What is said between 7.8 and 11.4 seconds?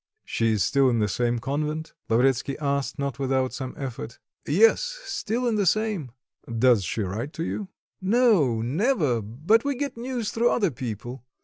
"No, never; but we get news through other people."